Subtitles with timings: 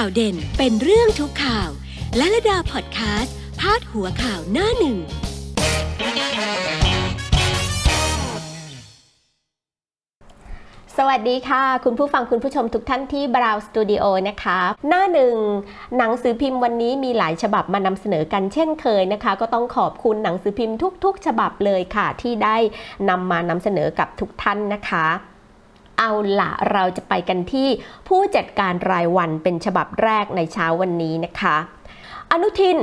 [0.00, 1.70] ข่าวเด่นเป็นเรื่องทุกข่าว
[2.16, 4.98] และระดาพอดแคสต์พาดหัวข่าวหน้าหนึ่ง
[10.96, 14.58] สวัสดีค่ะ คุณผู้ฟังคุณผู้ชมทุกท่านที่บราวสตูดิโอนะคะ
[14.88, 15.34] หน้าหนึ่ง
[15.96, 22.56] หนังสือพิมพ์วันนี้มีหลายฉบับมานำเสนอกันเช่นเคยนะคะ ก็ต้องขอบคุณหนังสือพิมพ์ทุก ๆ ฉบับเลยค่ะ ที่ได้
[23.08, 25.06] นำมานำเสนอกับทุกท่านนะคะ
[25.98, 27.68] เอาละเราจะไปกันที่
[28.08, 31.56] ผู้จัดการรายวันเป็นฉบับแรกในเช้าวันนี้นะคะ
[32.30, 32.78] อนุทิน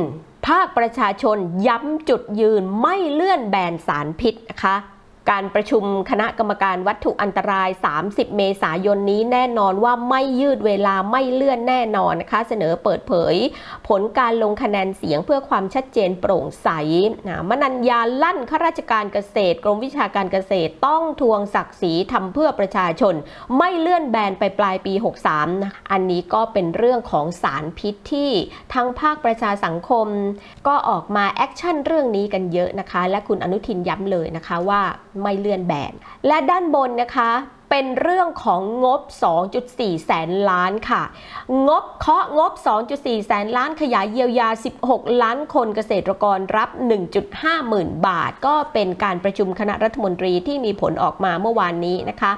[0.47, 1.37] ภาคประชาชน
[1.67, 4.75] ย้ำจุดยืนไม่เลื่อนแบนสารพิษนะคะ
[5.31, 7.69] การประชุมคณะกรรมการวัตถุอันตราย
[8.03, 13.35] 30 เมษายนนี้แน่นอนว่าไม่ยืดเวลาไม่เลื่อนแน่นอนนะคะเสนอเปิดเผย
[13.87, 16.69] ผลการลงคะแนนเสียงเพื่อความชัดเจนโปร่งใส
[17.27, 23.15] นะมนัญญาลั่นข้าราชการเกษตร กรมวิชาการเกษตรต้องทวงศักดิ์ศรีทำเพื่อประชาชน
[23.57, 24.93] ไม่เลื่อนแบนไปปลายปี
[25.29, 28.31] 63นะอันนี้ก็เป็นเรื่องของสารพิษที่
[28.73, 30.07] ทั้งภาคประชาสังคม
[30.67, 34.81] ก็ออกมาแอคชั่นเรื่องนี้กันเยอะนะคะ และคุณอนุทินย้ำเลยนะคะว่า
[35.21, 35.93] ไม่เลื่อนแบน
[36.27, 37.31] และด้านบนนะคะ
[37.71, 39.01] เป็นเรื่องของงบ
[39.53, 41.03] 2.4 แสนล้านค่ะ
[41.67, 42.51] งบเคาะงบ
[42.89, 44.49] 2.4 แสนล้านขยายเยียวยา
[44.85, 46.69] 16 ล้านคนเกษตรกรรับ
[47.19, 52.31] 1.5 หมื่นบาท ก็เป็นการประชุมคณะรัฐมนตรีที่มีผลออกมาเมื่อวานนี้นะคะ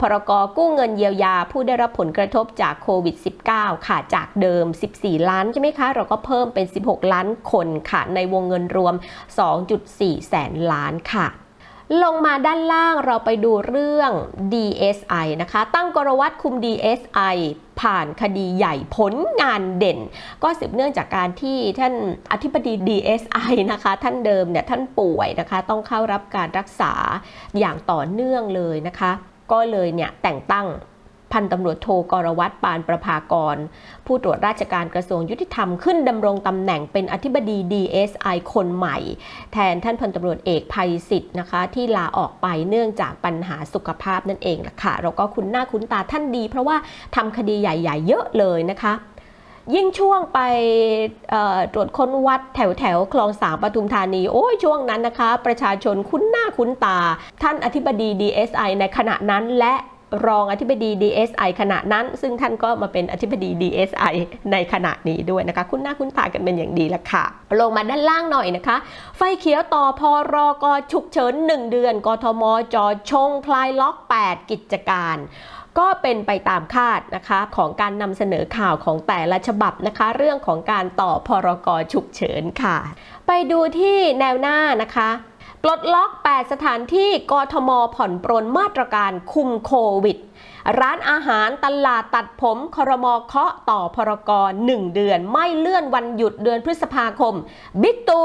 [0.00, 3.16] พรกกู้เงินเยียวยาผู้ได้รับผลกระทบจากโควิด
[3.50, 4.64] -19 ค่ะ จากเดิม
[4.96, 8.94] 14 ล้านใช่ไหมคะ เราก็เพิ่มเป็น 16 ล้านคนค่ะ ในวงเงินรวม
[9.60, 11.28] 2.4 แสนล้านค่ะ
[12.02, 14.12] ลงมาด้านล่างเราไปดูเรื่อง
[14.52, 17.36] DSI นะคะ ตั้งกรวัตคุม DSI
[17.80, 19.98] ผ่านคดีใหญ่ผลงานเด่น
[20.42, 21.94] ก็สืบเนื่องจากการที่ท่าน
[22.32, 26.92] อธิบดี DSI นะคะ ท่านเดิมเนี่ยท่านป่วยนะคะ ต้องเข้ารับการรักษา
[27.58, 29.10] อย่างต่อเนื่องเลยนะคะ
[29.52, 30.66] ก็เลยเนี่ยแต่งตั้ง
[31.32, 33.56] พันตำรวจโทกรวัตรปานประภากร
[34.06, 38.98] ผู้ตรวจราชการกระทรวงยุติธรรมขึ้นดำรงตำแหน่งเป็นอธิบดี DSI คนใหม่
[39.52, 46.76] แทนท่านพันตำรวจเอกภัยศิษฐ์นะคะ ที่ลาออกไปเนื่องจากปัญหาสุขภาพนั่นเองล่ะค่ะ เราก็คุ้นหน้าคุ้นตาท่านดี เพราะว่า
[47.16, 48.94] ทำคดีใหญ่ ๆ เยอะเลยนะคะ
[49.74, 50.38] ยิ่งช่วงไป
[51.72, 56.98] ตรวจค้นวัดแถวแถวคลองสามปทุมธานี โอ้ยช่วงนั้นนะคะ ประชาชนคุ้นหน้าคุ้นตา
[57.42, 59.74] ท่านอธิบดี DSI ในขณะนั้นและ
[60.26, 64.14] รองอธิบดี DSI ขณะนั้น ซึ่งท่านก็มาเป็นอธิบดี DSI
[64.52, 67.24] ในขณะนี้ด้วยนะคะ คุ้นหน้าคุ้นตากันเป็นอย่างดีละค่ะ
[67.60, 68.76] ลงมาด้านล่างหน่อยนะคะ
[69.16, 72.42] ไฟเขียวต่อพอรอกฉุกเฉิน 1 เดือน กทม
[72.74, 75.18] จอชงคลายล็อก 8 กิจการ
[75.78, 82.76] ก็เป็นไปตามคาดนะคะของการนำเสนอข่าวของแต่ละฉบับนะคะ เรื่องของการต่อพรกฉุกเฉินค่ะ
[83.26, 85.10] ไปดูที่แนวหน้านะคะ
[85.62, 89.72] ปลดล็อก 8 สถานที่กทมผ่อนปรนมาตรการคุมโค
[90.04, 90.18] วิด
[90.80, 94.30] ร้านอาหารตลาดตัดผมครมเคาะต่อพรก
[94.62, 97.34] 1เดือน ไม่เลื่อนวันหยุดเดือนพฤษภาคม
[97.82, 98.22] บิ๊กตู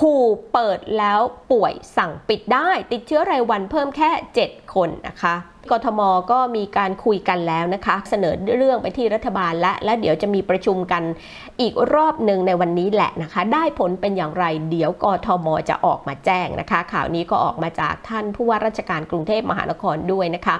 [0.00, 1.20] ขู่เปิดแล้ว
[1.50, 4.10] ป่วยสั่งปิดได้ ติดเชื้อรายวันเพิ่มแค่
[4.42, 5.34] 7 คนนะคะ
[5.70, 6.00] กทม
[6.32, 11.02] ก็มีการคุยกันแล้วนะคะ เสนอเรื่องไปที่รัฐบาลและและเดี๋ยวจะมีประชุมกัน
[11.60, 20.56] อีกรอบหนึ่งในวันนี้แหละนะคะ ได้ผลเป็นอย่างไร เดี๋ยวกทมจะออกมาแจ้งนะคะ ข่าวนี้ก็ออกมาจากท่านผู้ว่าราชการกรุงเทพมหานครด้วยนะคะ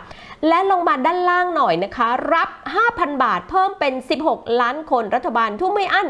[0.49, 2.51] และลงมาด้านล่างหน่อยนะคะ รับ
[2.87, 3.95] 5,000 บาทเพิ่มเป็น
[4.27, 6.09] 16 ล้านคนรัฐบาลทุ่มไม่อั้น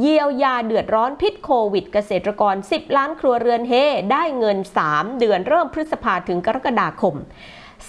[0.00, 3.72] เยียวยาเดือดร้อนพิษโควิด เกษตรกร 10 ล้านครัวเรือนเฮ
[4.12, 7.16] ได้เงิน 3 เดือนเริ่มพฤษภาถึงกรกฎาคม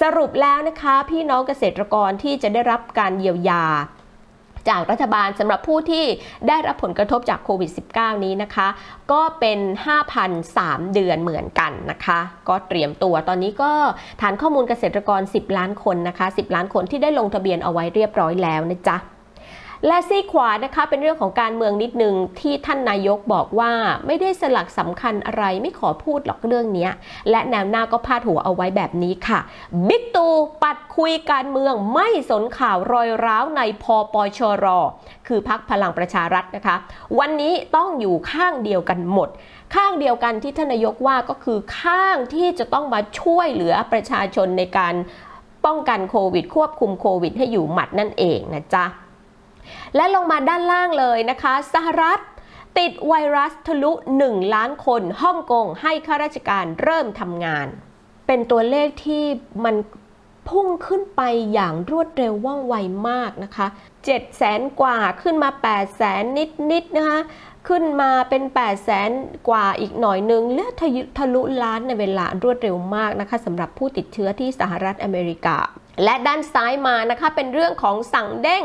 [0.02, 3.64] สรุปแล้วนะคะพี่น้องเกษตรกรที่จะได้รับการเยียวยา
[4.70, 6.06] จากรัฐบาลสำหรับผู้ที่
[6.48, 8.68] ได้รับผลกระทบจากโควิด -19 นี้นะคะ
[9.12, 9.60] ก็เป็น
[10.28, 13.72] 5,003 เดือนเหมือนกันนะคะ ก็เตรียมตัวตอนนี้ก็
[14.22, 18.98] ฐานข้อมูลเกษตรกร 10 ล้านคนนะคะ 10 ล้านคนที่ได้ลงทะเบียนเอาไว้เรียบร้อยแล้วนะจ๊ะ
[19.88, 23.72] และซีขวานะคะเป็นเรื่องของการเมืองนิดนึงที่ท่านนายกบอกว่า
[24.06, 26.90] ไม่ได้สลักสำคัญอะไรไม่ขอพูดหรอกเรื่องนี้
[27.30, 29.40] และแนวหน้าก็พาดหัวเอาไว้แบบนี้ค่ะ
[29.88, 30.28] บิ๊กตู
[30.64, 34.66] ปัดคุยการเมืองไม่สนข่าวรอยร้าวในพอปชร
[35.28, 36.76] คือพักพลังประชารัฐนะคะ
[37.20, 39.30] วันนี้ต้องอยู่ข้างเดียวกันหมด
[39.76, 44.94] ข้างเดียวกันที่ท่านนายกว่าก็คือข้างที่จะต้องมาช่วยเหลือประชาชนในการ
[45.66, 48.86] ป้องกันโควิด ควบคุมโควิด ให้อยู่หมัดนั่นเองนะจ๊ะ
[49.96, 52.20] และลงมาด้านล่างเลยนะคะ สหรัฐ
[52.78, 53.92] ติดไวรัสทะลุ
[54.24, 57.68] 1 ล้านคนฮ่องกงให้ข้าราชการเริ่มทำงาน
[58.28, 59.26] เป็นตัวเลขที่
[59.66, 59.76] มัน
[60.50, 61.22] พุ่งขึ้นไป
[61.54, 62.76] อย่างรวดเร็วว่องไว
[63.10, 63.68] มากนะคะ
[64.02, 66.24] 7แสนกว่าขึ้นมา8แสน
[66.72, 67.20] นิดๆนะคะ
[67.68, 69.12] ขึ้นมาเป็น8แสน
[69.50, 70.88] กว่าอีกหน่อยนึงเลือดทะ
[71.18, 75.58] ทะลุล้านในเวลารวดเร็วมากนะคะสำหรับผู้ติดเชื้อที่สหรัฐอเมริกา
[76.04, 78.64] และด้านซ้ายมานะคะเป็นเรื่องของสั่งเด้ง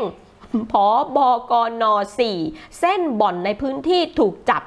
[0.71, 0.85] พอ
[1.15, 1.17] บ
[1.51, 1.83] กน
[2.31, 4.63] 4เส้นบ่อนในพื้นที่ถูกจับ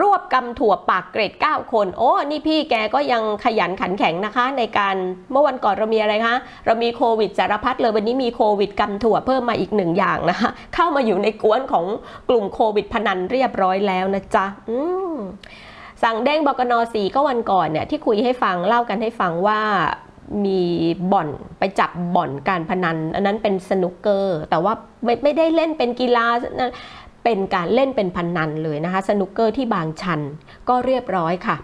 [0.00, 4.96] รวบกำถั่วปากเกรด 9 คน โอ้ นี่พี่แกก็ยังขยันขันแข็งนะคะ ในการ
[5.30, 11.84] เมื่อวันก่อนเรามีอะไรคะ เรามีโควิดสารพัดเลยวันนี้มีโควิดกำถั่วเพิ่มมาอีกหนึ่งอย่างนะคะ เข้ามาอยู่ในกวนของ
[12.28, 14.46] กลุ่มโควิดพนันเรียบร้อยแล้วนะจ๊ะ
[16.02, 19.60] สั่งเด้งบกนสีก็วันก่อนเนี่ยที่คุยให้ฟังเล่ากันให้ฟังว่า
[20.44, 20.60] มี
[21.12, 21.28] บ่อน
[21.58, 24.72] ไปจับบ่อนการพนัน อันนั้นเป็นสนุกเกอร์ แต่ว่า
[25.04, 26.26] ไม่ไม่ได้เล่นเป็นกีฬา
[27.24, 30.20] เป็นการเล่นเป็นพนนันเลยนะคะ สนุกเกอร์ที่บางชัน
[30.68, 31.56] ก็เรียบร้อยค่ะ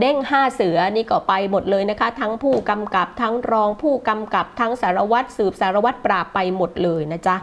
[0.00, 7.36] เด้งห้าเสือนี่ก็ไปหมดเลยนะคะ ทั้งผู้กำกับทั้งรองผู้กำกับทั้งสารวัตรสืบสารวัตรปราบไปหมดเลยนะจ๊ะ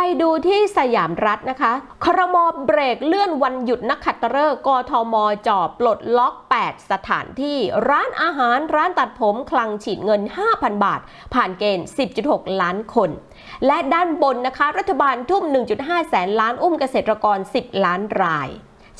[0.00, 1.72] ไปดูที่สยามรัฐนะคะ
[2.04, 2.36] ครม
[2.66, 5.14] เบรกเลื่อนวันหยุดนักขัตฤกษ์กทม
[5.48, 7.58] จอบปลดล็อก 8 สถานที่
[7.88, 10.22] ร้านอาหารร้านตัดผมคลังฉีดเงิน
[10.52, 11.00] 5,000 บาท
[11.34, 11.86] ผ่านเกณฑ์
[12.22, 13.10] 10.6 ล้านคน
[13.66, 15.44] และด้านบนนะคะ รัฐบาลทุ่ม
[15.76, 18.48] 1.5 แสนล้านอุ้มเกษตรกร 10 ล้านราย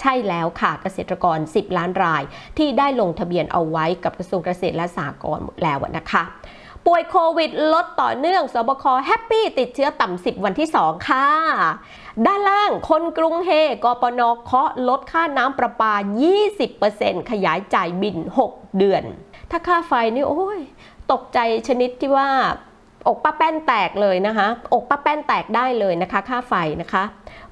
[0.01, 2.23] ใช่แล้วค่ะเกษตรกร 10 ล้านราย
[2.59, 6.23] ที่ได้ลงทะเบียนเอาไว้กับกระทรวงเกษตรและสหกรณ์แล้วนะคะ
[6.87, 11.27] ป่วยโควิดลดต่อเนื่องสบคแฮปปี้ติดเชื้อต่ำ 10 วันที่ 2 ค่ะ
[12.27, 13.51] ด้านล่างคนกรุงเฮ
[13.85, 15.95] กปนเคาะลดค่าน้ำประปา
[16.63, 18.17] 20%ขยายจ่ายบิน
[18.49, 19.03] 6 เดือน
[19.51, 20.59] ถ้าค่าไฟนี่โอ้ย
[21.13, 21.39] ตกใจ
[21.69, 22.29] ชนิดที่ว่า
[23.09, 27.05] อกป้าแป้นแตกเลยนะคะ อกป้าแป้นแตกได้เลยนะคะ ค่าไฟนะคะ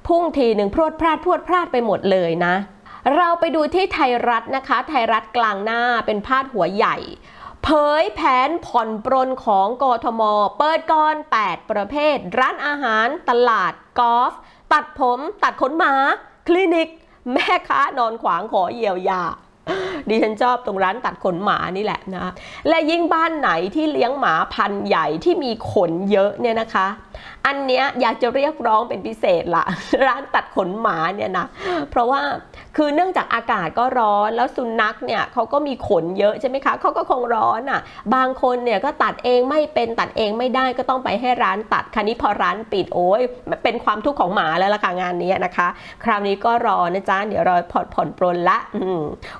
[0.07, 2.55] พุ่งทีหนึ่งพรวดพลาดพรวดพลาดไปหมดเลยนะ
[3.15, 6.97] เราไปดูที่ไทยรัฐนะคะ ไทยรัฐกลางหน้าเป็นพาดหัวใหญ่
[7.63, 7.69] เผ
[8.01, 10.21] ยแผนผ่อนปรนของกทม
[10.57, 14.33] เปิดก่อน 8 ประเภท ร้านอาหาร ตลาด กอล์ฟ
[14.73, 15.93] ตัดผม ตัดขนหมา
[16.47, 16.89] คลินิก
[17.33, 19.23] แม่ค้านอนขวางขอเยียวยา
[20.09, 22.31] ดิฉันชอบตรงร้านตัดขนหมานี่แหละนะ
[22.67, 26.87] และยิ่งบ้านไหนที่เลี้ยงหมาพันธุ์ใหญ่ที่มีขนเยอะเนี่ยนะคะ
[27.47, 29.63] อันเนี้ยอยากจะเรียกร้องเป็นพิเศษละ
[30.07, 31.47] ร้านตัดขนหมาเนี่ยนะ
[31.91, 32.21] เพราะว่า
[32.77, 37.81] คือเนื่องจากอากาศก็ร้อนแล้วสุนัขเนี่ยเขาก็มีขนเยอะใช่ไหมคะเขาก็คงร้อนอะ
[38.15, 43.21] บางคนเนี่ยก็ตัดเองไม่เป็นตัดเองไม่ได้ก็ต้องไปให้ร้านตัดคราวนี้พอร้านปิดโอ้ย
[43.63, 45.67] เป็นความทุกข์ของหมาแล้วล่ะค่ะงานนี้นะคะ
[46.03, 48.57] คราวนี้ก็รอนะจ๊ะเดี๋ยวรอผ่อนผ่อนปรนละ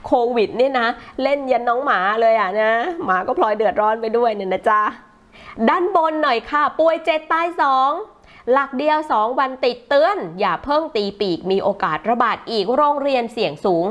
[0.05, 0.87] โควิดเนี่ยนะ
[1.23, 2.71] เล่นยันน้องหมาเลยอะนะ
[3.05, 4.81] หมาก็พลอยเดือดร้อนไปด้วยเนี่ยนะจ๊ะ
[5.69, 7.91] ด้านบนหน่อยค่ะ ป่วยเจ็ดตายสอง
[8.51, 13.85] หลักเดียว 2 วันติดเตือน อย่าเพิ่งตีปีกมีโอกาสระบาดอีกโรงเรียนเสี่ยงสูง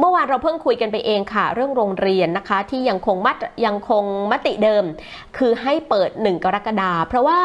[0.00, 3.36] เมื่อวานเราเพิ่งคุยกันไปเองค่ะ เรื่องโรงเรียนนะคะ ที่ยังคงมัด
[3.66, 4.84] ยังคงมติเดิม
[5.36, 7.40] คือให้เปิด 1 กรกฎาเพราะว่า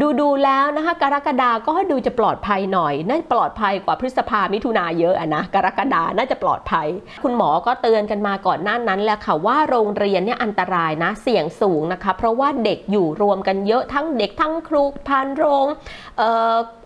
[0.00, 6.86] ดูดูแล้วนะคะ กรกฎาก็ดูจะปลอดภัยหน่อยน่าปลอดภัยกว่าพฤษภามิถุนาเยอะอะนะกรกฎาน่าจะปลอดภัย
[7.22, 15.66] คุณหมอก็เตือนกันมาก่อนหน้านั้นแหละค่ะว่าโรงเรียนเนี่ยอันตรายนะเสี่ยงสูงนะคะ เพราะว่าเด็กอยู่รวมกันเยอะทั้งเด็กทั้งครูพานโรง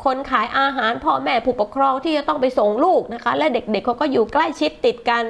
[0.05, 5.25] คนขายอาหารพ่อแม่ผู้ปกครองที่จะต้องไปส่งลูกนะคะ และเด็กๆเขาก็อยู่ใกล้ชิดติดกัน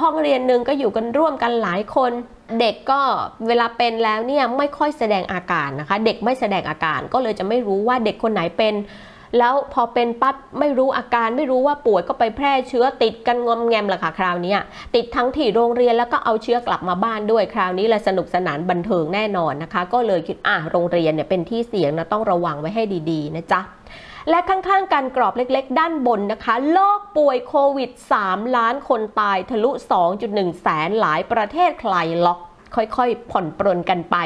[0.00, 2.12] ห้องเรียนหนึ่งก็อยู่กันร่วมกันหลายคน
[2.60, 3.00] เด็กก็
[3.46, 8.74] เวลาเป็นแล้วเนี่ยไม่ค่อยแสดงอาการนะคะ เด็กไม่แสดงอาการก็เลยจะไม่รู้ว่าเด็กคนไหนเป็น
[9.38, 14.54] แล้วพอเป็นปั๊บไม่รู้อาการไม่รู้ว่าป่วยก็ไปแพร่เชื้อติดกันงอมแงมละค่ะคราวนี้
[14.94, 23.60] ติดทั้งที่โรงเรียนแล้วก็เอาเชื้อกลับมาบ้านด้วยคราวนี้เลยสนุกสนานบันเทิงแน่นอนนะคะ ก็เลยคิดอะโรงเรียนเนี่ยเป็นที่เสี่ยงนะต้องระวังไว้ให้ดีๆนะจ๊ะ
[24.30, 27.90] และข้างๆ กันกรอบเล็กๆ ด้านบนนะคะโลกป่วยโควิด
[28.22, 29.70] 3 ล้านคนตายทะลุ
[30.16, 32.40] 2.1 แสนหลายประเทศคลายล็อก
[32.74, 34.16] ค่อยๆ ผ่อนปรนกันไป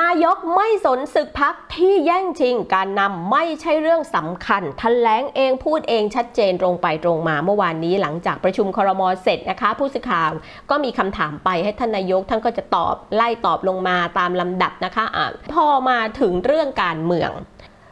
[0.00, 10.30] นายกไม่สนศึกพักที่แย่งชิงการนำไม่ใช่เรื่องสำคัญทแถลงเองพูดเองชัดเจนตรงไปตรงมาเมื่อวานนี้หลังจากประชุมครมเสร็จนะคะ ผู้สื่อข่าว
[10.70, 17.30] ก็มีคำถามไปให้ท่านนายกท่านก็จะตอบไล่ตอบลงมาตามลำดับนะคะอะพอมาถึงเรื่องการเมือง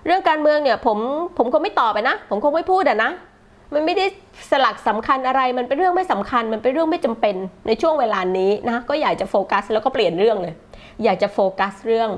[0.07, 0.99] เรื่องการเมืองเนี่ยผม
[1.39, 3.11] ผมคงไม่ตอบไปนะ ผมคงไม่พูดอะนะ
[3.75, 4.07] มันไม่ได้
[4.51, 10.55] สลักสำคัญอะไร มันเป็นเรื่องไม่สำคัญ มันเป็นเรื่องไม่จำเป็นในช่วงเวลานี้นะก็อยากจะโฟกัสแล้วก็เปลี่ยนเรื่องเลย
[11.05, 12.11] อยากจะโฟกัสเรื่อง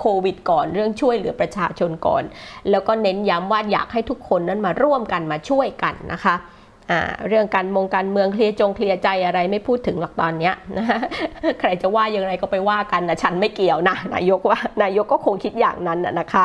[0.00, 2.22] โควิดก่อนเรื่องช่วยเหลือประชาชนก่อน
[2.70, 6.34] แล้วก็เน้นย้ำว่าอยากให้ทุกคนนั้นมาร่วมกันมาช่วยกันนะคะ
[7.28, 10.86] เรื่องการมงการเมืองเคลียร์จงเคลียร์ใจอะไรไม่พูดถึงหรอกตอนเนี้ยนะ
[11.60, 16.44] ใครจะว่ายังไงก็ไปว่ากันนะฉันไม่เกี่ยวนะนายกว่านายกก็คงคิดอย่างนั้นนะนะคะ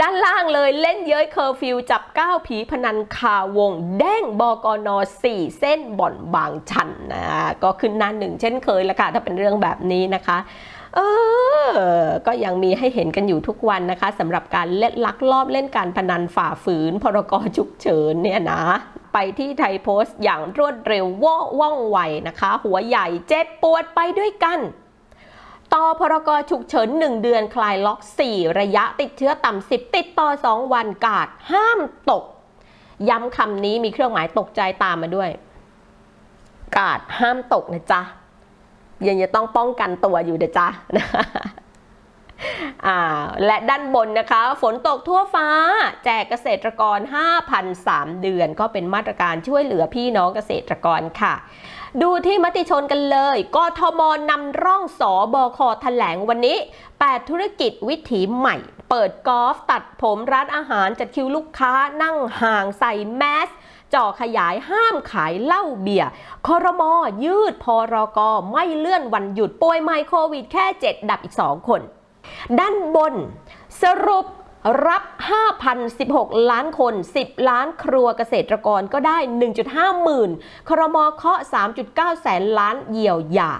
[0.00, 4.88] ด้านล่างเลยเล่นเย้ยเคอร์ฟิวจับเก้าผีพนันคาวงเด้งบกน
[5.22, 7.24] 4 เซ่นบ่อนบางชันนะ
[7.62, 10.38] ก็ขึ้นหน้าหนึ่งเช่นเคยละค่ะ ถ้าเป็นเรื่องแบบนี้นะคะ
[10.94, 11.00] เอ
[11.66, 18.62] อก็ยังมีให้เห็นกันอยู่ทุกวันนะคะสำหรับการเล่นลักลอบเล่นการพนันฝ่าฝืน พรกฉุกเฉินเนี่ยนะ
[19.12, 24.58] ไปที่ไทยโพสต์อย่างรวดเร็วว่องว่องไวนะคะ หัวใหญ่เจ็บปวดไปด้วยกัน
[25.74, 32.24] ต่อพรกฉุกเฉิน 1 เดือนคลายล็อก 4 ระยะติดเชื้อต่ำ 10 ติดต่อ 2 วันกาดห้ามตก
[33.08, 35.30] ย้ำคำนี้มีเครื่องหมายตกใจตามมาด้วย
[36.78, 38.00] กาดห้ามตกนะจ๊ะ
[39.08, 40.68] ยังจะต้องป้องกันตัวอยู่นะจ๊ะ
[43.46, 45.48] และด้านบนนะคะ ฝนตกทั่วฟ้า
[46.04, 46.98] แจกเกษตรกร
[47.60, 51.34] 5,003 เดือน ก็เป็นมาตรการช่วยเหลือพี่น้องเกษตรกรค่ะ
[52.02, 56.58] ดูที่มติชนกันเลยกทมนำร่องสอบคแถลงวันนี้
[56.94, 58.56] 8 ธุรกิจวิถีใหม่
[58.90, 61.72] เปิดกอล์ฟตัดผมร้านอาหารจัดคิวลูกค้า
[62.02, 63.48] นั่งห่างใส่แมส
[63.94, 66.10] จ่อขยายห้ามขายเหล้าเบียร์
[66.46, 66.92] คอรมอ
[67.24, 68.18] ยืดพรก
[68.52, 71.80] ไม่เลื่อนวันหยุดป่วยไมโควิดแค่ 7 ดับอีก 2 คน
[72.58, 73.14] ด้านบน
[73.82, 74.26] สรุป
[74.88, 75.02] รับ
[75.76, 79.18] 5,016 ล้านคน 10 ล้านครัวเกษตรกรก็ได้
[79.60, 80.30] 1.5 หมื่น
[80.68, 81.40] ครมเคาะ
[81.80, 83.52] 3.9 แสนล้านเยียวยา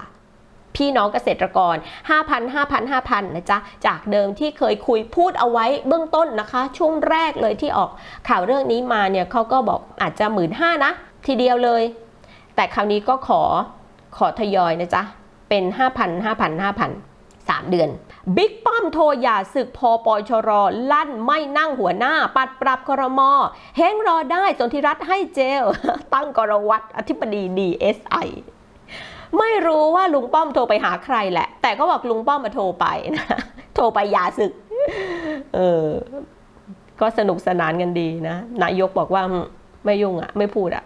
[0.77, 1.77] พี่น้องเกษตรกร
[2.17, 7.91] 5,000 5,000 5,000 นะจ๊ะ จากเดิมที่เคยคุยพูดเอาไว้เบื้องต้นนะคะ ช่วงแรกเลยที่ออก
[8.29, 10.93] ข่าวเรื่องนี้มาเนี่ยเขาก็บอกอาจจะ1 5ื่นห้านะ
[11.27, 11.83] ทีเดียวเลย
[12.55, 13.43] แต่คราวนี้ก็ขอ
[14.17, 15.03] ขอทยอยนะจ๊ะ
[15.49, 15.65] เป็น
[15.97, 17.12] 5,000 5,000 5,000
[17.53, 17.89] 3 เดือน
[18.37, 20.51] บิ๊กป้อมโทรหย่าศึกพอปชร
[20.93, 23.31] ลั่นไม่นั่งหัวหน้า ปัดปรับครมอ
[23.77, 25.63] เฮงรอได้สนธิรัตให้เจล
[26.15, 28.29] ตั้งกรวัตรอธิบดี DSI
[29.39, 33.27] ไไม่รู้ว่าลุงป้อมโทรไปหาใครแหละ แต่ก็บอกลุงป้อมมาโทรไปนะ
[33.75, 34.53] โทรไปย่าศึก
[35.55, 35.87] เออ
[37.01, 39.23] ก็สนุกสนานกันดีนะ นายกบอกว่า
[39.85, 40.85] ไม่ยุ่งอะไม่พูดอะ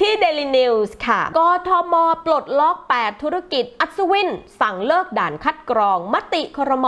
[0.00, 4.28] ที่ Daily News ค่ะ กทม ปลดล็อก 8 ธุรกิจ อัศวิน
[4.60, 6.86] สั่งเลิกด่านคัดกรอง มติครม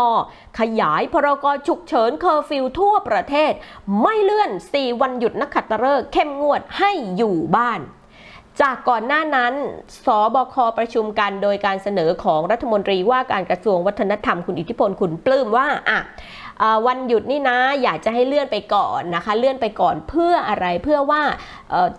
[0.59, 3.53] ขยายพรกฉุกเฉิน เคอร์ฟิวทั่วประเทศ
[4.03, 7.81] ไม่เลื่อน 4 วันหยุดนักขัตฤกษ์เข้มงวดให้อยู่บ้าน
[8.61, 9.55] จากก่อนหน้านั้น
[10.05, 16.01] สบคประชุมกันโดยการเสนอของรัฐมนตรีว่าการกระทรวงวัฒนธรรมคุณอิทธิพลคุณปลื้มว่าอะ
[16.87, 21.23] วันหยุดนี่นะอยากจะให้เลื่อนไปก่อนนะคะ เลื่อนไปก่อนเพื่ออะไรเพื่อว่า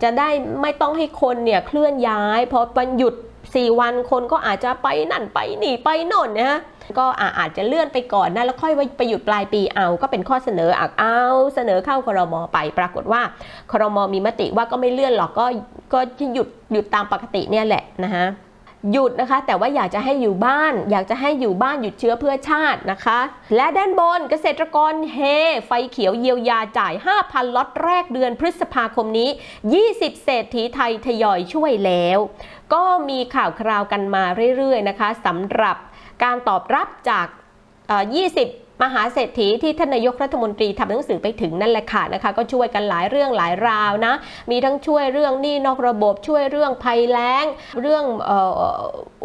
[0.02, 0.28] จะได้
[0.62, 3.14] ไม่ต้องให้คนเนี่ยเคลื่อนย้ายเพราะวันหยุด
[3.46, 6.60] 4 วันคนก็อาจจะไปนั่นไปนี่ไปโน่นนะฮะ
[6.98, 11.20] ก็อาอาจจะเลื่อนไปก่อนนะแล้วค่อยไปหยุดปลายปีเอาก็เป็นข้อเสนออะเอา
[11.54, 13.22] เสนอเข้าครมไป ปรากฏว่า
[13.72, 15.46] ครมมีมติว่าก็ไม่เลื่อนหรอกก็
[15.92, 16.00] ก็
[16.34, 18.26] หยุดหยุดตามปกติเนี่ยแหละนะฮะ
[18.92, 23.20] หยุดนะคะ แต่ว่าอยากจะให้อยู่บ้าน อยากจะให้อยู่บ้านหยุดเชื้อเพื่อชาตินะคะ
[23.56, 25.18] และด้านบนเกษตรกรเฮ
[25.66, 26.94] ไฟเขียวเยียวยาจ่าย
[27.24, 29.30] 5,000 ล็อตแรกเดือนพฤษภาคมนี้
[29.76, 32.18] 20 เศรษฐีไทยทยอยช่วยแล้ว
[32.74, 34.24] ก็มีข่าวคราวกันมา
[34.56, 35.76] เรื่อยๆนะคะสำหรับ
[36.22, 37.26] การตอบรับจาก
[37.88, 38.04] เอ่อ
[38.40, 44.14] 20 มหาเศรษฐีที่ท่านนายกรัฐมนตรีทำหนังสือไปถึงนั่นแหละค่ะนะคะก็ช่วยกันหลายเรื่องหลายราวนะ
[44.50, 47.44] มีทั้งช่วยเรื่องหนี้นอกระบบช่วยเรื่องภัยแล้ง
[47.82, 48.32] เรื่องอ,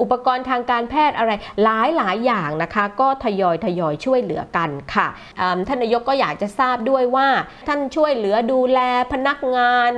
[0.01, 1.31] อุปกรณ์ทางการแพทย์อะไร
[1.63, 5.07] หลายหลายอย่างนะคะ ก็ทยอยทยอยช่วยเหลือกันค่ะ
[5.67, 7.27] ท่านนายกก็อยากจะทราบด้วยว่า
[7.67, 8.79] ท่านช่วยเหลือดูแล
[9.13, 9.91] พนักงาน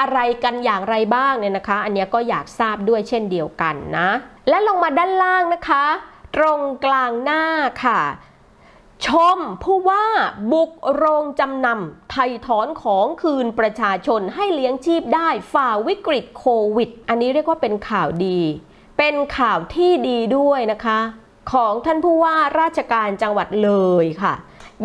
[0.00, 4.08] อะไรกันอย่างไรบ้างเนี่ยนะคะ อันนี้ก็อยากทราบด้วยเช่นเดียวกันนะ
[4.48, 5.84] และลงมาด้านล่างนะคะ
[6.36, 7.42] ตรงกลางหน้า
[7.84, 8.00] ค่ะ
[9.06, 10.04] ชมผู้ว่า
[10.52, 16.44] บุกโรงจำนำไถ่ถอนของคืนประชาชนให้เลี้ยงชีพได้ฝ่าวิกฤตโค
[16.76, 18.40] วิด อันนี้เรียกว่าเป็นข่าวดี
[18.98, 20.98] เป็นข่าวที่ดีด้วยนะคะ
[21.52, 24.34] ของท่านผู้ว่าราชการจังหวัดเลยค่ะ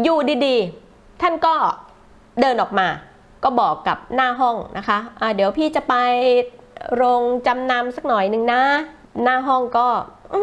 [0.03, 1.55] อยู่ดีๆ ท่านก็
[2.39, 2.88] เดินออกมา
[3.43, 5.96] ก็บอกกับหน้าห้องนะคะะเดี๋ยวพี่จะไป
[6.96, 8.63] โรงจำนำสักหน่อยหนึ่งนะ
[9.24, 9.88] หน้าห้องก็
[10.34, 10.41] อื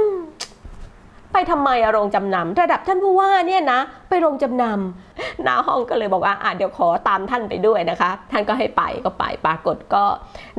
[1.33, 10.05] ไปทำไมอะโรงจำนำระดับท่านผู้ว่าเนี่ยนะ ไปโรงจำนำหน้าห้องก็เลยบอกว่าอะเดี๋ยวขอตามท่านไปด้วยนะคะ ท่านก็ให้ไปก็ไปปรากฏก็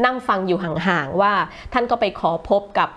[0.06, 1.34] นั่งฟังอยู่ห่างๆว่า
[1.74, 2.90] ท่านก็ไปขอพบกับ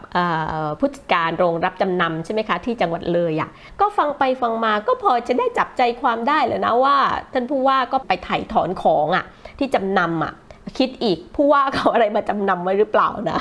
[0.78, 3.50] ผู้จัดการโรงรับจำนำใช่ไหมคะที่จังหวัดเลยอะ
[3.81, 6.97] ก็ฟังไปฟังมาก็พอจะได้จับใจความได้เลยนะว่า
[7.33, 9.25] ท่านผู้ว่าก็ไปไถ่ถอนของอะ
[9.59, 10.33] ที่จำนำอะ
[10.78, 13.40] คิดอีกผู้ว่าเขาอะไรมาจำนำไว้หรือเปล่านะ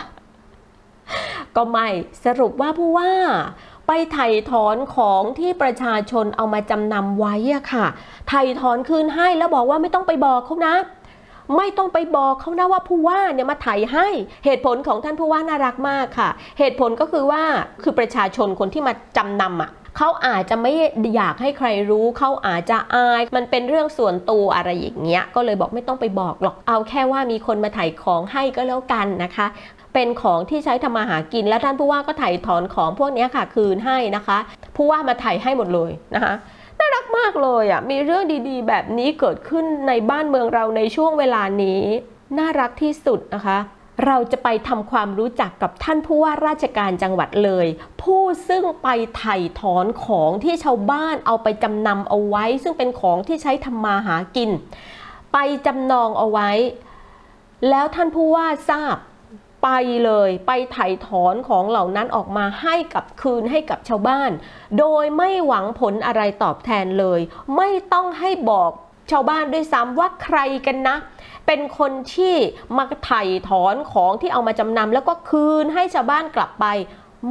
[1.56, 1.88] ก็ไม่
[2.26, 3.10] สรุปว่าผู้ว่า
[3.88, 7.86] ไปไถ่ถอนของที่ประชาชนเอามาจำนำไว้อะค่ะ
[8.30, 10.76] ไถ่ถอนคืนให้แล้วบอกว่าไม่ต้องไปบอกเขานะ
[11.58, 14.08] ไม่ต้องไปบอกเขานะว่าผู้ว่าเนี่ยมาไถ่ให้
[14.46, 17.44] เหตุผลของท่านผู้ว่าน่ารักมากค่ะ เหตุผลก็คือว่า
[17.84, 20.72] คือประชาชนคนที่มาจำนำอะเขาอาจจะไม่
[21.16, 29.48] อยากให้ใครรู้ เขาอาจจะอาย มันเป็นเรื่องส่วนตัวอะไรอย่างเงี้ย ก็เลยบอกไม่ต้องไปบอกหรอก เอาแค่ว่ามีคนมาไถ่ของให้ก็แล้วกันนะคะ
[29.94, 34.38] เป็นของที่ใช้ทำมาหากิน และท่านผู้ว่าก็ถ่ายถอนของพวกนี้ค่ะคืนให้นะคะ
[34.76, 36.34] ผู้ว่ามาถ่ายให้หมดเลยนะคะ
[36.80, 41.82] น่ารักมากเลยอะมีเรื่องดีๆ แบบนี้เกิดขึ้นในบ้านเมืองเราในช่วงเวลานี้
[42.38, 43.58] น่ารักที่สุดนะคะ
[44.06, 47.68] เราจะไปทำความรู้จักกับท่านผู้ว่าราชการจังหวัดเลย
[48.02, 54.50] ผู้ซึ่งไปไถ่ถอนของที่ชาวบ้านเอาไปจำนำเอาไว้ ซึ่งเป็นของที่ใช้ทำมาหากิน
[55.34, 56.52] ไปจำนองเอาไว้
[57.70, 58.96] แล้วท่านผู้ว่าทราบ
[59.64, 59.70] ไป
[60.06, 64.32] เลยไปไถ่ถอนของเหล่านั้นออกมาให้กับคืนให้กับชาวบ้าน
[64.80, 67.20] โดยไม่หวังผลอะไรตอบแทนเลย
[67.58, 68.72] ไม่ต้องให้บอก
[69.12, 70.96] ชาวบ้านด้วยซ้ำว่าใครกันนะ
[71.48, 72.36] เป็นคนที่
[72.78, 76.66] มาไถ่ถอนของที่เอามาจำนำแล้วก็คืนให้ชาวบ้านกลับไป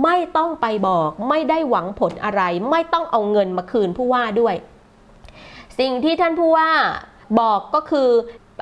[0.05, 4.55] ไม่ต้องไปบอก ไม่ได้หวังผลอะไร ไม่ต้องเอาเงินมาคืนผู้ว่าด้วย
[5.79, 6.71] สิ่งที่ท่านผู้ว่า
[7.41, 8.09] บอกก็คือ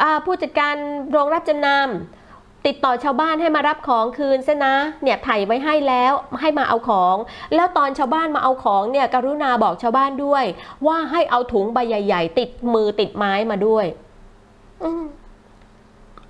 [0.02, 0.74] อผู้จัดการ
[1.10, 2.19] โรงรับจำนำ
[2.66, 7.16] ติดต่อชาวบ้านให้มารับของคืนซะนะ เนี่ยไถ่ไว้ให้แล้วให้มาเอาของ
[7.54, 10.44] แล้วตอนชาวบ้านมาเอาของเนี่ยกรุณาบอกชาวบ้านด้วย
[10.86, 13.86] ว่าให้เอาถุงใบใหญ่ ๆ ติดมือติดไม้มาด้วย
[14.82, 15.04] อืม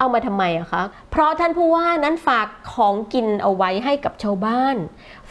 [0.00, 4.76] เอามาทำไมอะคะ เพราะท่านผู้ว่านั้นฝากของกินเอาไว้ให้กับชาวบ้าน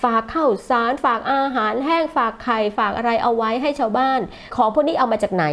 [0.04, 4.20] ฝากข้าวสาร ฝากอาหารแห้ง ฝากไข่ ฝากอะไรเอาไว้ให้ชาวบ้าน
[4.56, 5.46] ของพวกนี้เอามาจากไหน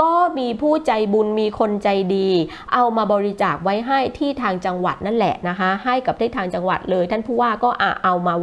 [0.00, 2.28] ก็มีผู้ใจบุญ มีคนใจดี
[2.74, 8.34] เอามาบริจาคไว้ให้ที่ทางจังหวัดนั่นแหละนะคะ ให้กับที่ทางจังหวัดเลย ท่านผู้ว่าก็อะเอามา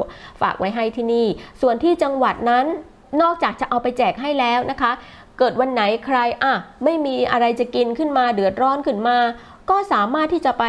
[0.42, 1.28] ฝากไว้ให้ที่นี่
[1.62, 2.66] ส่วนที่จังหวัดนั้น
[3.22, 4.92] นอกจากจะเอาไปแจกให้แล้วนะคะ
[5.40, 6.54] เกิดวันไหนใครอะ
[6.84, 9.18] ไม่มีอะไรจะกินขึ้นมา เดือดร้อนขึ้นมา
[9.70, 10.66] ก็สามารถที่จะไป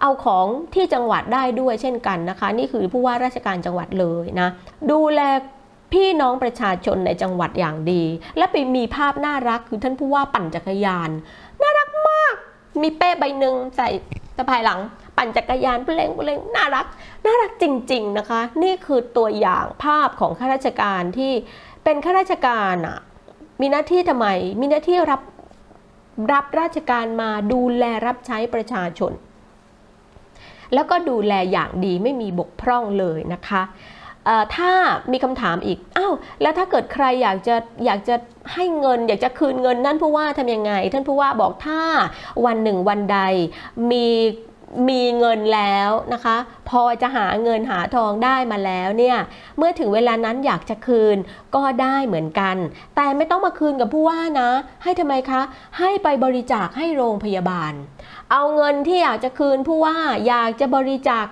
[0.00, 4.48] เอาของที่จังหวัดได้ด้วยเช่นกันนะคะ นี่คือผู้ว่าราชการจังหวัดเลยนะ
[4.90, 5.20] ดูแล
[5.92, 8.02] พี่น้องประชาชนในจังหวัดอย่างดี
[8.36, 11.10] และไปมีภาพน่ารักคือท่านผู้ว่าปั่นจักรยาน
[11.62, 12.34] น่ารักมาก
[12.82, 13.88] มีเป้ใบหนึ่งใส่
[14.36, 14.80] สะพายหลัง
[15.16, 16.86] ปั่นจักรยานเปล่งเปล่งน่ารัก
[17.24, 21.32] น่ารักจริง ๆนะคะ นี่คือตัวอย่างภาพของข้าราชการที่
[21.84, 22.98] เป็นข้าราชการอะ
[23.60, 24.26] มีหน้าที่ทำไม
[24.60, 25.20] มีหน้าที่รับ
[26.32, 29.12] รับราชการมาดูแลรับใช้ประชาชน
[30.74, 33.62] แล้วก็ดูแลอย่างดีไม่มีบกพร่องเลยนะคะ
[34.56, 34.72] ถ้า
[35.12, 38.16] มีคำถามอีกอ้าวแล้วถ้าเกิดใครอยากจะอยากจะ
[38.54, 41.80] ให้เงิน อยากจะคืนเงินนั่นผู้ว่าทำยังไง ท่านผู้ว่าบอกถ้า
[42.46, 43.20] วันหนึ่งวันใด
[43.90, 44.08] มี
[44.88, 46.36] มีเงินแล้วนะคะ
[46.70, 49.18] พอจะหาเงินหาทองได้มาแล้วเนี่ย
[49.58, 51.16] เมื่อถึงเวลานั้นอยากจะคืน
[51.54, 52.56] ก็ได้เหมือนกัน
[52.96, 54.50] แต่ไม่ต้องมาคืนกับผู้ว่านะ
[54.82, 55.42] ให้ทำไมคะ
[55.78, 57.72] ให้ไปบริจาคให้โรงพยาบาล
[58.32, 59.96] เอาเงินที่อยากจะคืนผู้ว่า
[60.28, 61.26] อยากจะบริจาค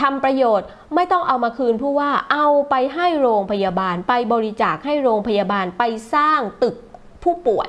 [0.00, 5.82] ทำประโยชน์ไม่ต้องเอามาคืนผู้ว่าเอาไปให้โรงพยาบาล ไปบริจาคให้โรงพยาบาลไป
[6.14, 6.76] สร้างตึก
[7.22, 7.68] ผู้ป่วย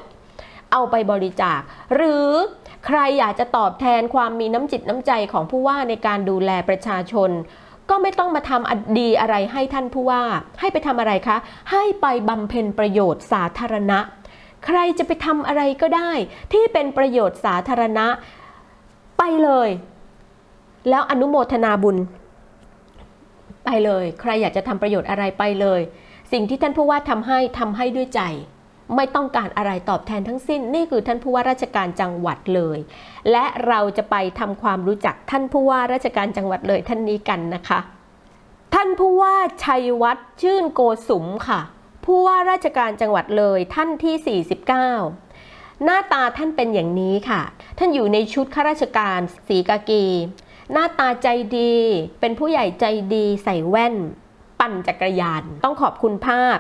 [0.72, 1.60] เอาไปบริจาค
[1.96, 2.30] หรือ
[2.86, 7.30] ใครอยากจะตอบแทนความมีน้ำจิตน้ำใจของผู้ว่าในการดูแลประชาชน
[7.90, 10.24] ก็ไม่ต้องมาทำอดีอะไรให้ท่านผู้ว่า
[10.60, 11.38] ให้ไปทำอะไรคะ
[11.72, 14.00] ให้ไปบำเพ็ญประโยชน์สาธารณะ
[14.66, 16.12] ใครจะไปทำอะไรก็ได้
[16.54, 18.08] ที่เป็นประโยชน์สาธารณะ
[19.18, 19.70] ไปเลย
[20.90, 21.98] แล้วอนุโมทนาบุญ
[23.66, 25.82] ไปเลย ใครอยากจะทำประโยชน์อะไรไปเลย
[26.32, 28.22] สิ่งที่ท่านผู้ว่าทำให้ทำให้ด้วยใจ
[28.96, 32.80] ไม่ต้องการอะไรตอบแทนทั้งสิ้น นี่คือท่านผู้ว่าราชการจังหวัดเลย
[33.32, 37.80] และเราจะไปทำความรู้จักท่านผู้ว่าราชการจังหวัดเลยท่านนี้กันนะคะ
[38.74, 41.62] ท่านผู้ว่าชัยวัฒน์ชื่นโกสุมค่ะ
[42.06, 44.42] ผู้ว่าราชการจังหวัดเลยท่านที่
[45.32, 47.42] 49 หน้าตาท่านเป็นอย่างนี้ค่ะ
[47.78, 50.06] ท่านอยู่ในชุดข้าราชการสีกากี
[50.74, 51.74] หน้าตาใจดี
[52.20, 53.96] เป็นผู้ใหญ่ใจดีใส่แว่น
[54.66, 56.58] ปั่นจักรยาน ต้องขอบคุณภาพ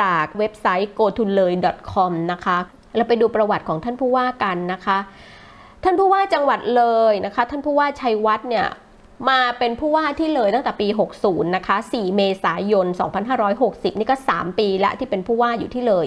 [0.00, 1.52] จากเว็บไซต์ go to เลย
[1.92, 2.56] com นะคะ
[2.96, 4.98] เราไปดูประวัติของท่านผู้ว่ากันนะคะ
[5.84, 8.66] ท่านผู้ว่าจังหวัดเลยนะคะ ท่านผู้ว่าชัยวัฒน์เนี่ย
[9.28, 10.88] มาเป็นผู้ว่าที่เลยตั้งแต่ปี
[11.20, 12.86] 60 นะคะ 4 เมษายน
[13.42, 16.06] 2560 นี่ก็ 3 ปีละที่เป็นผู้ว่าอยู่ที่เลย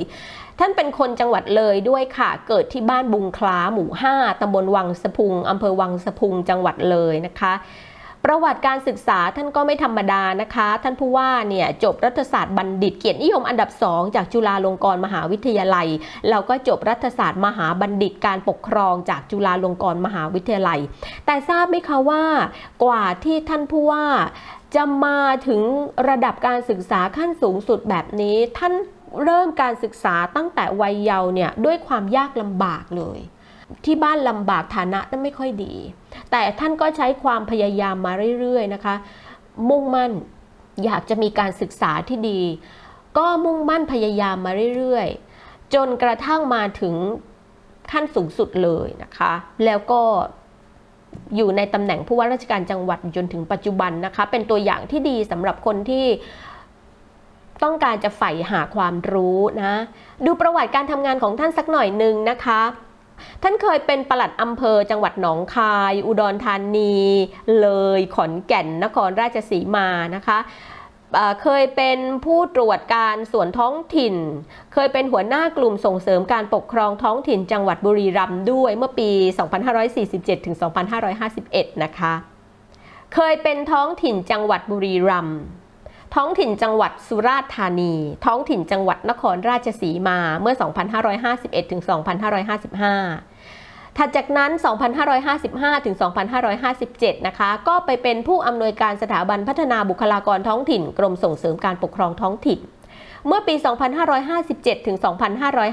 [0.59, 7.53] ท่านเป็นคนจังหวัดเลยด้วยค่ะ เกิดที่บ้านบุงคล้าหมู่ 5 ตำบลวังสะพุง อำเภอวังสะพุง จังหวัดเลยนะคะ
[8.25, 15.87] ประวัติการศึกษาท่านก็ไม่ธรรมดานะคะ ท่านผู้ว่าเนี่ยจบรัฐศาสตร์บัณฑิต เกียรตินิยมอันดับ 2 จากจุฬาลงกรณ์มหาวิทยาลัย
[16.29, 20.79] แล้วก็จบรัฐศาสตร์มหาบัณฑิตการปกครองจากจุฬาลงกรณ์มหาวิทยาลัย
[21.25, 22.23] แต่ทราบไหมคะว่า
[22.83, 24.05] กว่าที่ท่านผู้ว่า
[24.75, 25.61] จะมาถึง
[26.09, 28.73] ระดับการศึกษาขั้นสูงสุดแบบนี้ ท่าน
[29.23, 33.19] เริ่มการศึกษาตั้งแต่วัยเยาว์เนี่ยด้วยความยากลำบากเลย
[33.85, 35.73] ที่บ้านลำบากฐานะนั้นไม่ค่อยดี
[36.31, 38.95] แต่ท่านก็ใช้ความพยายามมาเรื่อยๆนะคะ
[39.69, 40.11] มุ่งมั่น
[40.83, 42.41] อยากจะมีการศึกษาที่ดี
[43.17, 46.95] ก็มุ่งมั่นพยายามมาเรื่อยๆ จนกระทั่งมาถึง
[47.91, 49.33] ขั้นสูงสุดเลยนะคะ
[49.65, 50.01] แล้วก็
[51.35, 56.05] อยู่ในตำแหน่งผู้ว่าราชการจังหวัดจนถึงปัจจุบันนะคะ เป็นตัวอย่างที่ดีสำหรับคนที่
[57.63, 59.73] ต้องการจะใฝ่หาความรู้นะ
[60.25, 62.61] ดูประวัติการทำงานของท่านสักหน่อยหนึ่งนะคะ
[63.43, 66.97] ท่านเคยเป็นปลัดอำเภอจังหวัดหนองคาย อุดรธานี
[67.61, 70.39] เลยขอนแก่นนครราชสีมานะคะ
[71.41, 74.15] เคยเป็นผู้ตรวจการส่วนท้องถิ่น
[74.73, 79.09] เคยเป็นหัวหน้ากลุ่มส่งเสริมการปกครองท้องถิ่นจังหวัดบุรีรัมย์ด้วยเมื่อปี
[79.77, 80.55] 2547ถึง
[81.19, 82.13] 2551 นะคะ
[83.13, 85.39] เคยเป็นท้องถิ่นจังหวัดบุรีรัมย์
[86.15, 87.93] ท้องถิ่นจังหวัดสุราษฎร์ธานี
[88.25, 90.55] ท้องถิ่นจังหวัดนครราชสีมาเมื่อ
[91.13, 91.81] 2551ถึง
[93.09, 94.51] 2555 ถัดจากนั้น
[95.19, 95.95] 2555ถึง
[96.61, 102.61] 2557 นะคะ ก็ไปเป็นผู้อำนวยการสถาบันพัฒนาบุคลากรท้องถิ่น กรมส่งเสริมการปกครองท้องถิ่น
[103.27, 103.55] เมื่อปี
[104.21, 104.97] 2557ถึง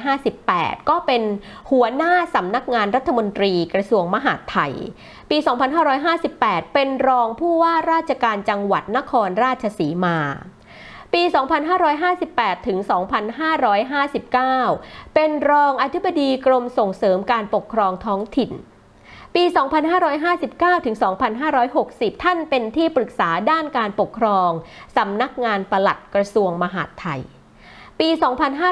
[0.07, 1.23] 2558 ก็เป็น
[1.71, 4.73] หัวหน้าสำนักงานรัฐมนตรีกระทรวงมหาดไทย
[5.31, 5.39] ปี
[6.07, 10.19] 2558 เป็นรองผู้ว่าราชการจังหวัดนครราชสีมา
[11.13, 11.23] ปี
[11.95, 12.79] 2558 ถึง
[14.37, 18.53] 2559 เป็นรองอธิบดีกรมส่งเสริมการปกครองท้องถิ่น
[19.35, 19.45] ปี
[20.15, 20.97] 2559 ถึง
[21.61, 24.51] 2560 ท่านเป็นที่ปรึกษาด้านการปกครอง
[24.97, 27.21] สำนักงานปลัดกระทรวงมหาดไทย
[28.01, 28.09] ปี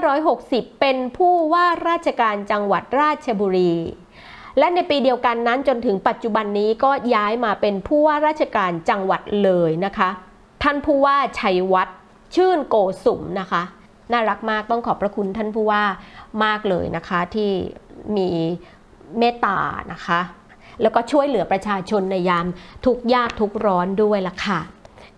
[0.09, 3.75] 2560 เป็นผู้ว่าราชการจังหวัดราชบุรี
[4.59, 10.11] และในปีเดียวกันนั้นจนถึงปัจจุบันนี้ก็ย้ายมาเป็นผู้ว่าราชการจังหวัดเลยนะคะ
[10.63, 11.97] ท่านผู้ว่าชัยวัฒน์
[12.35, 13.63] ชื่นโกสุมนะคะ
[14.13, 15.83] น่ารักมากต้องขอบพระคุณท่านผู้ว่า
[16.45, 17.51] มากเลยนะคะที่
[18.17, 18.29] มี
[19.19, 19.59] เมตตา
[19.93, 20.21] นะคะ
[20.83, 22.47] แล้วก็ช่วยเหลือประชาชนในยาม
[22.87, 24.61] ทุกยากทุกร้อนด้วยล่ะค่ะ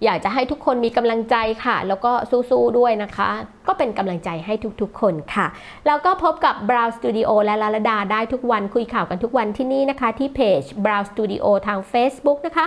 [0.04, 2.12] อยากจะให้ทุกคนมีกำลังใจค่ะ แล้วก็
[2.50, 3.28] สู้ๆด้วยนะคะ
[3.66, 5.46] ก็เป็นกำลังใจให้ทุกๆ คนค่ะ
[5.86, 12.66] แล้วก็พบกับ Brow Studio และลาลดาได้ทุกวันคุยข่าวกันทุกวันที่นี่นะคะ ที่เพจ Brow Studio ทาง Facebook นะคะ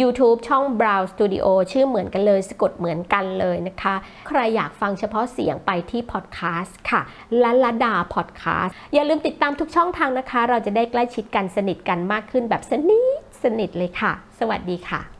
[0.00, 3.94] YouTube ช่อง Brow Studio ชื่อเหมือนกันเลยสะกดเหมือนกันเลยนะคะ
[4.28, 7.00] ใครอยากฟังเฉพาะเสียงไปที่ Podcast ค่ะ
[7.42, 15.19] ลาลดา Podcast อย่าลืมติดตามทุกช่องทางนะคะ เราจะได้ใกล้ชิดกันสนิทกันมากขึ้นแบบสนิทสนิทเลยค่ะ สวัสดีค่ะ